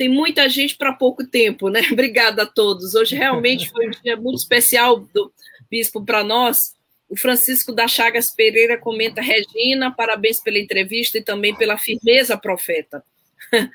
[0.00, 1.80] tem muita gente para pouco tempo, né?
[1.92, 2.94] Obrigada a todos.
[2.94, 5.30] Hoje realmente foi um dia muito especial do
[5.70, 6.74] bispo para nós.
[7.06, 13.04] O Francisco da Chagas Pereira comenta: Regina, parabéns pela entrevista e também pela firmeza, profeta.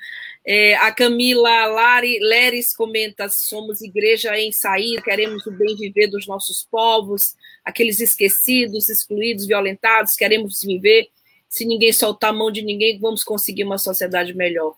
[0.47, 6.27] É, a Camila Lari, Leres comenta: somos igreja em sair, queremos o bem viver dos
[6.27, 11.09] nossos povos, aqueles esquecidos, excluídos, violentados, queremos viver.
[11.49, 14.75] Se ninguém soltar a mão de ninguém, vamos conseguir uma sociedade melhor.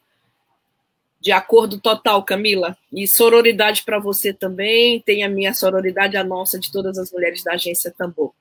[1.19, 2.77] De acordo total, Camila.
[2.93, 5.01] E sororidade para você também.
[5.01, 8.31] Tem a minha sororidade, a nossa, de todas as mulheres da agência Tambor.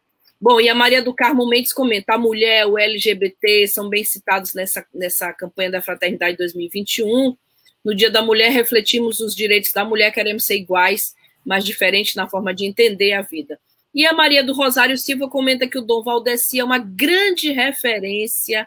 [0.40, 4.52] Bom, e a Maria do Carmo Mendes comenta: a mulher, o LGBT são bem citados
[4.54, 7.36] nessa, nessa campanha da Fraternidade 2021.
[7.84, 11.14] No Dia da Mulher, refletimos os direitos da mulher, queremos ser iguais,
[11.44, 13.58] mas diferentes na forma de entender a vida.
[13.94, 18.66] E a Maria do Rosário Silva comenta que o Dom Valdeci é uma grande referência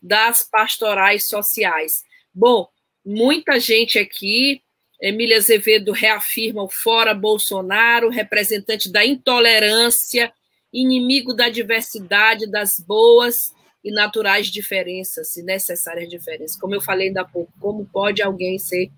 [0.00, 2.02] das pastorais sociais.
[2.32, 2.66] Bom,
[3.04, 4.62] muita gente aqui,
[5.02, 10.32] Emília Azevedo reafirma o fora Bolsonaro, representante da intolerância,
[10.72, 13.52] inimigo da diversidade, das boas
[13.82, 16.58] e naturais diferenças, e necessárias diferenças.
[16.58, 18.90] Como eu falei ainda há pouco, como pode alguém ser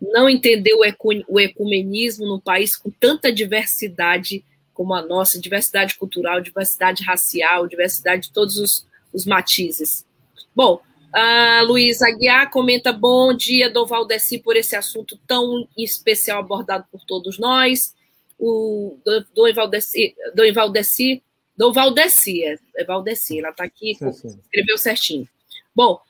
[0.00, 4.44] não entender o ecumenismo num país com tanta diversidade
[4.74, 10.04] como a nossa, diversidade cultural, diversidade racial, diversidade de todos os, os matizes.
[10.54, 10.80] Bom,
[11.12, 17.04] a Luísa Aguiar comenta: bom dia, Dom Valdeci, por esse assunto tão especial abordado por
[17.04, 17.94] todos nós.
[18.44, 21.22] O Dom Valdeci, Dom Valdeci,
[21.56, 24.40] Dom Valdeci, é Valdeci, ela está aqui, sim, sim.
[24.42, 25.28] escreveu certinho.
[25.72, 26.00] Bom,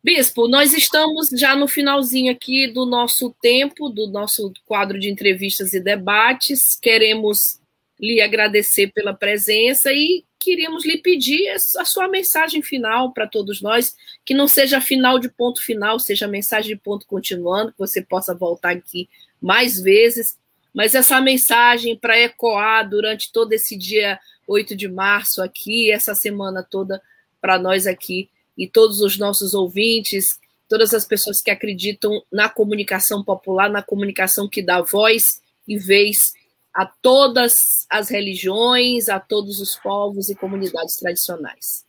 [0.00, 5.74] Bispo, nós estamos já no finalzinho aqui do nosso tempo, do nosso quadro de entrevistas
[5.74, 6.78] e debates.
[6.80, 7.60] Queremos
[7.98, 13.96] lhe agradecer pela presença e queríamos lhe pedir a sua mensagem final para todos nós,
[14.24, 18.32] que não seja final de ponto final, seja mensagem de ponto continuando, que você possa
[18.32, 19.08] voltar aqui
[19.42, 20.38] mais vezes,
[20.76, 26.62] mas essa mensagem para ecoar durante todo esse dia 8 de março aqui, essa semana
[26.62, 27.00] toda
[27.40, 33.24] para nós aqui e todos os nossos ouvintes, todas as pessoas que acreditam na comunicação
[33.24, 36.34] popular, na comunicação que dá voz e vez
[36.74, 41.86] a todas as religiões, a todos os povos e comunidades tradicionais.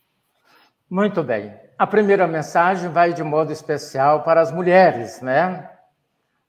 [0.88, 1.54] Muito bem.
[1.76, 5.77] A primeira mensagem vai de modo especial para as mulheres, né?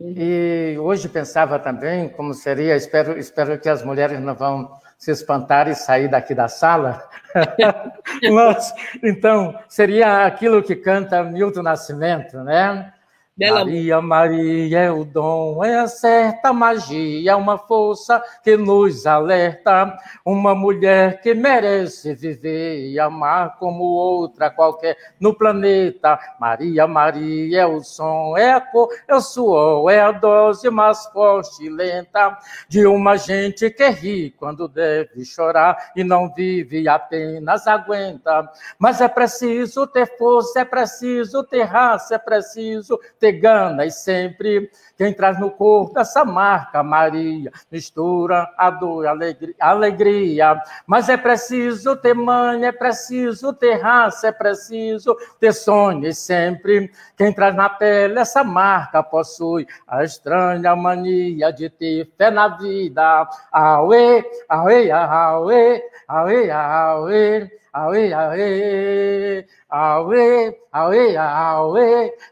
[0.01, 5.67] E hoje pensava também como seria, espero, espero que as mulheres não vão se espantar
[5.67, 7.03] e sair daqui da sala.
[8.31, 8.73] Mas,
[9.03, 12.93] então, seria aquilo que canta Milton Nascimento, né?
[13.39, 19.97] Bela Maria, Maria é o dom, é a certa magia, uma força que nos alerta,
[20.25, 26.19] uma mulher que merece viver e amar como outra qualquer no planeta.
[26.37, 31.05] Maria, Maria é o som, é a cor, é o suor, é a dose mais
[31.05, 32.37] forte e lenta
[32.67, 38.51] de uma gente que ri quando deve chorar e não vive apenas aguenta.
[38.77, 44.69] Mas é preciso ter força, é preciso ter raça, é preciso ter gana e sempre
[44.97, 50.61] quem traz no corpo essa marca, Maria, mistura a dor, a alegria.
[50.85, 56.91] Mas é preciso ter mãe, é preciso ter raça, é preciso ter sonho e sempre
[57.17, 63.29] quem traz na pele essa marca possui a estranha mania de ter fé na vida.
[63.51, 67.59] Aue, aue, aue, aue, aue.
[67.71, 71.17] Aue, aue, aue, aue, aue,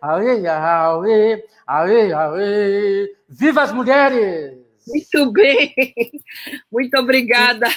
[0.01, 3.15] aue, aue, aue, aue.
[3.29, 4.57] Viva as mulheres!
[4.87, 5.73] Muito bem,
[6.71, 7.67] muito obrigada.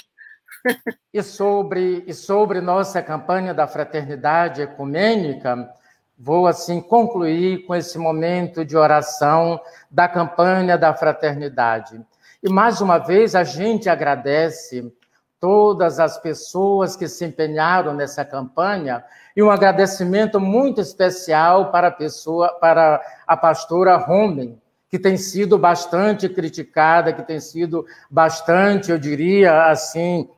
[1.13, 5.69] E sobre, e sobre nossa campanha da fraternidade ecumênica,
[6.17, 12.01] vou assim concluir com esse momento de oração da campanha da fraternidade.
[12.43, 14.93] E mais uma vez a gente agradece
[15.41, 19.03] todas as pessoas que se empenharam nessa campanha
[19.34, 25.57] e um agradecimento muito especial para a pessoa, para a pastora Romen, que tem sido
[25.57, 30.28] bastante criticada, que tem sido bastante, eu diria assim,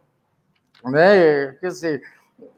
[0.84, 2.03] né, quer dizer,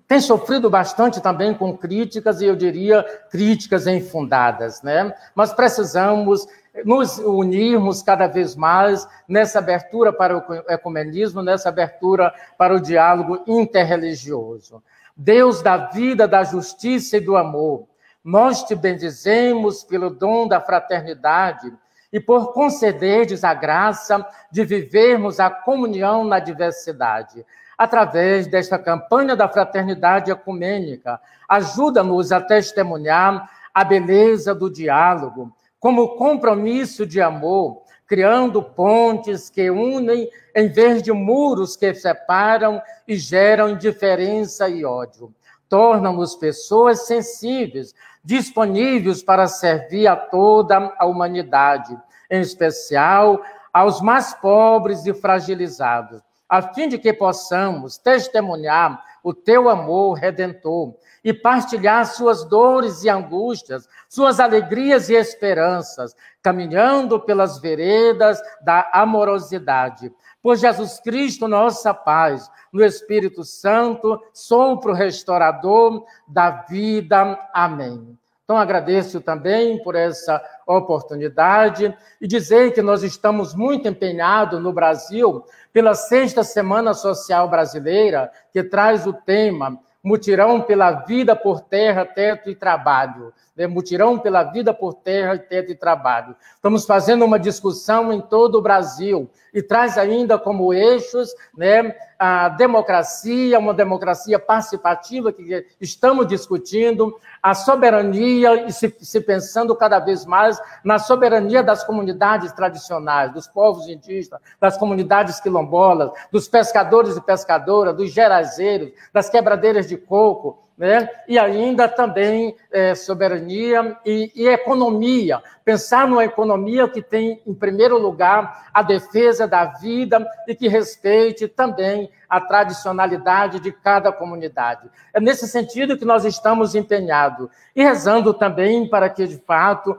[0.06, 5.14] tem sofrido bastante também com críticas e eu diria críticas infundadas, né?
[5.34, 6.46] Mas precisamos
[6.84, 13.42] nos unirmos cada vez mais nessa abertura para o ecumenismo, nessa abertura para o diálogo
[13.46, 14.82] interreligioso.
[15.16, 17.86] Deus da vida, da justiça e do amor,
[18.24, 21.72] nós te bendizemos pelo dom da fraternidade
[22.12, 27.44] e por concederdes a graça de vivermos a comunhão na diversidade.
[27.76, 35.52] Através desta campanha da fraternidade ecumênica, ajuda-nos a testemunhar a beleza do diálogo,
[35.84, 43.16] como compromisso de amor, criando pontes que unem em vez de muros que separam e
[43.16, 45.34] geram indiferença e ódio.
[45.68, 51.94] Torna-nos pessoas sensíveis, disponíveis para servir a toda a humanidade,
[52.30, 59.70] em especial aos mais pobres e fragilizados, a fim de que possamos testemunhar o teu
[59.70, 60.94] amor redentor
[61.24, 70.12] e partilhar suas dores e angústias, suas alegrias e esperanças, caminhando pelas veredas da amorosidade.
[70.42, 77.38] Por Jesus Cristo, nossa paz, no Espírito Santo, sopro restaurador da vida.
[77.54, 78.18] Amém.
[78.44, 85.42] Então, agradeço também por essa oportunidade e dizer que nós estamos muito empenhados no Brasil
[85.72, 92.50] pela Sexta Semana Social Brasileira, que traz o tema Mutirão pela Vida por Terra, Teto
[92.50, 96.34] e Trabalho né, mutirão pela vida por terra, teto e trabalho.
[96.56, 102.48] Estamos fazendo uma discussão em todo o Brasil e traz ainda como eixos né, a
[102.48, 110.26] democracia, uma democracia participativa que estamos discutindo, a soberania e se, se pensando cada vez
[110.26, 117.20] mais na soberania das comunidades tradicionais, dos povos indígenas, das comunidades quilombolas, dos pescadores e
[117.20, 121.08] pescadoras, dos gerazeiros, das quebradeiras de coco, né?
[121.28, 125.40] e ainda também é, soberania e, e, economia.
[125.64, 131.46] Pensar numa economia que tem, em primeiro lugar, a defesa da vida e que respeite
[131.46, 134.90] também a tradicionalidade de cada comunidade.
[135.12, 139.96] É nesse sentido que nós estamos empenhados e rezando também para que, de fato,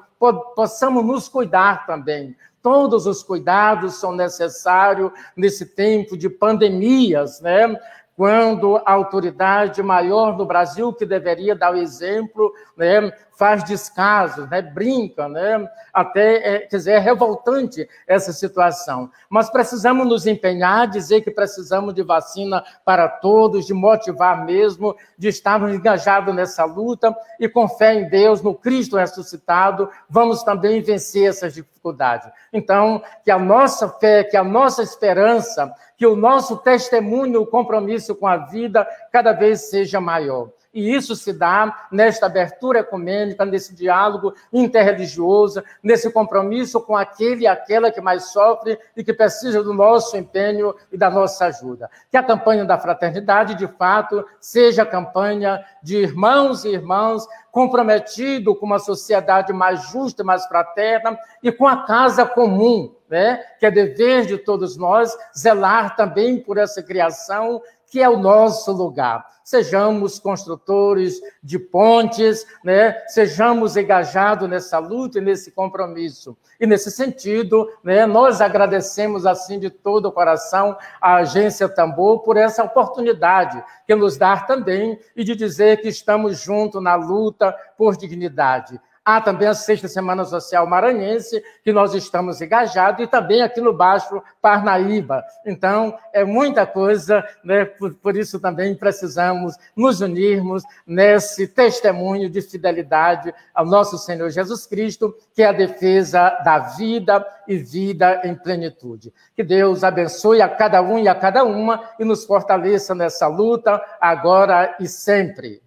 [0.55, 2.35] possamos nos cuidar também.
[2.61, 7.77] Todos os cuidados são necessários nesse tempo de pandemias, né?
[8.15, 14.61] Quando a autoridade maior do Brasil, que deveria dar o exemplo, né, faz descaso, né,
[14.61, 19.09] brinca, né, até, é, quer dizer, é revoltante essa situação.
[19.29, 25.27] Mas precisamos nos empenhar, dizer que precisamos de vacina para todos, de motivar mesmo, de
[25.27, 31.29] estarmos engajados nessa luta e com fé em Deus, no Cristo ressuscitado, vamos também vencer
[31.29, 32.29] essas dificuldades.
[32.53, 38.15] Então, que a nossa fé, que a nossa esperança, que o nosso testemunho, o compromisso
[38.15, 40.49] com a vida cada vez seja maior.
[40.75, 47.47] E isso se dá nesta abertura ecumênica, nesse diálogo interreligioso, nesse compromisso com aquele e
[47.47, 51.89] aquela que mais sofre e que precisa do nosso empenho e da nossa ajuda.
[52.11, 58.59] Que a campanha da fraternidade, de fato, seja a campanha de irmãos e irmãs comprometidos
[58.59, 63.41] com uma sociedade mais justa, mais fraterna e com a casa comum, né?
[63.57, 68.71] que é dever de todos nós zelar também por essa criação que é o nosso
[68.71, 69.25] lugar.
[69.43, 72.97] Sejamos construtores de pontes, né?
[73.07, 76.35] sejamos engajados nessa luta e nesse compromisso.
[76.59, 82.37] E nesse sentido, né, nós agradecemos assim de todo o coração a Agência Tambor por
[82.37, 87.95] essa oportunidade que nos dá também e de dizer que estamos juntos na luta por
[87.95, 88.79] dignidade.
[89.07, 93.71] Há também a Sexta Semana Social Maranhense, que nós estamos engajados, e também aqui no
[93.71, 95.23] Baixo Parnaíba.
[95.45, 97.65] Então, é muita coisa, né?
[97.65, 104.65] por, por isso também precisamos nos unirmos nesse testemunho de fidelidade ao nosso Senhor Jesus
[104.65, 109.13] Cristo, que é a defesa da vida e vida em plenitude.
[109.35, 113.79] Que Deus abençoe a cada um e a cada uma e nos fortaleça nessa luta,
[114.01, 115.64] agora e sempre.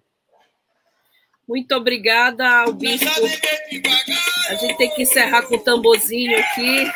[1.49, 3.09] Muito obrigada ao bispo.
[4.51, 6.87] A gente tem que encerrar com o tamborzinho aqui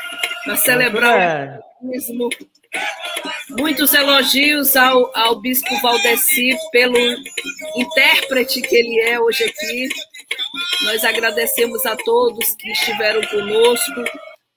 [0.45, 2.29] para celebrar o mesmo.
[3.49, 6.99] Muitos elogios ao, ao bispo Valdeci pelo
[7.77, 9.89] intérprete que ele é hoje aqui.
[10.85, 14.05] Nós agradecemos a todos que estiveram conosco.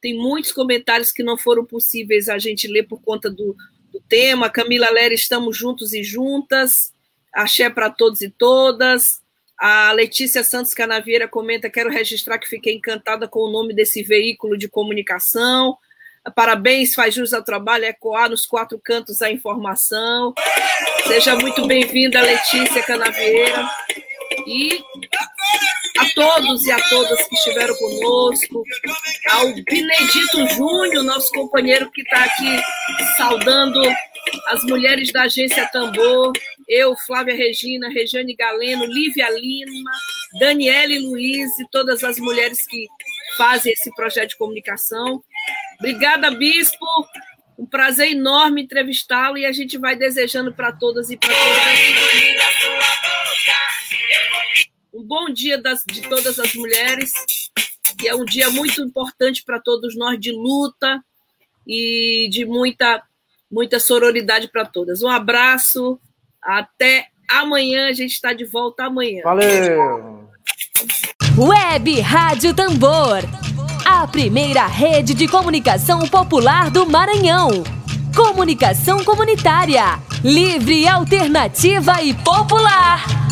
[0.02, 3.56] Tem muitos comentários que não foram possíveis a gente ler por conta do,
[3.94, 4.50] do tema.
[4.50, 6.94] Camila Lera, estamos juntos e juntas.
[7.34, 9.25] Axé para todos e todas.
[9.58, 14.58] A Letícia Santos Canavieira comenta: quero registrar que fiquei encantada com o nome desse veículo
[14.58, 15.78] de comunicação.
[16.36, 20.34] Parabéns, faz jus ao trabalho, ecoar nos quatro cantos a informação.
[21.08, 23.70] Seja muito bem-vinda, Letícia Canavieira.
[24.48, 24.84] E
[25.98, 28.64] a todos e a todas que estiveram conosco,
[29.32, 32.60] ao Benedito Júnior, nosso companheiro que está aqui
[33.18, 33.82] saudando
[34.48, 36.34] as mulheres da agência Tambor,
[36.68, 39.92] eu, Flávia Regina, Regiane Galeno, Lívia Lima,
[40.40, 42.88] Daniele Luiz e todas as mulheres que
[43.38, 45.24] fazem esse projeto de comunicação.
[45.80, 46.86] Obrigada, Bispo.
[47.58, 51.56] Um prazer enorme entrevistá-lo e a gente vai desejando para todas e para todas.
[54.94, 57.14] Um bom dia das, de todas as mulheres,
[57.98, 61.02] que é um dia muito importante para todos nós de luta
[61.66, 63.02] e de muita
[63.50, 65.02] muita sororidade para todas.
[65.02, 66.00] Um abraço,
[66.46, 69.22] até amanhã, a gente está de volta amanhã.
[69.24, 70.30] Valeu!
[71.38, 73.20] Web Rádio Tambor,
[73.86, 77.64] a primeira rede de comunicação popular do Maranhão.
[78.16, 83.25] Comunicação comunitária, livre, alternativa e popular.